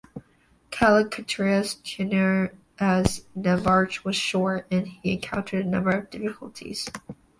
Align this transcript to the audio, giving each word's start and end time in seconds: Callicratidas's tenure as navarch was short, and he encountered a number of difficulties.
Callicratidas's 0.71 1.75
tenure 1.75 2.55
as 2.79 3.25
navarch 3.35 4.03
was 4.03 4.15
short, 4.15 4.65
and 4.71 4.87
he 4.87 5.11
encountered 5.11 5.63
a 5.63 5.69
number 5.69 5.91
of 5.91 6.09
difficulties. 6.09 6.89